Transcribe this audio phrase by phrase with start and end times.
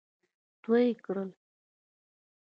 [0.61, 1.29] تو يې کړل.